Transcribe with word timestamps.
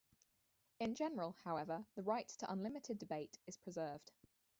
In 0.79 0.95
general, 0.95 1.35
however, 1.43 1.85
the 1.93 2.01
right 2.01 2.27
to 2.27 2.51
unlimited 2.51 2.97
debate 2.97 3.37
is 3.45 3.55
preserved. 3.55 4.09